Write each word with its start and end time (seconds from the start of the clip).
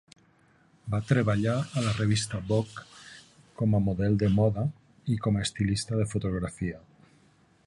Va 0.93 0.99
treballar 1.09 1.57
a 1.59 1.83
la 1.89 1.93
revista 1.97 2.41
"Vogue" 2.51 2.87
com 3.61 3.77
a 3.77 3.83
model 3.91 4.19
de 4.27 4.33
moda 4.41 4.67
i 5.17 5.23
com 5.27 5.39
a 5.43 5.49
estilista 5.49 6.01
de 6.03 6.13
fotografia. 6.17 6.87